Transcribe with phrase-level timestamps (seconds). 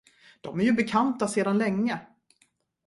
[0.41, 1.99] De är ju bekanta sedan länge.